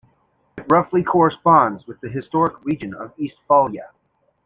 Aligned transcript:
It 0.57 0.65
roughly 0.67 1.03
corresponds 1.03 1.85
with 1.85 2.01
the 2.01 2.09
historic 2.09 2.55
region 2.65 2.95
of 2.95 3.13
Eastphalia. 3.19 3.89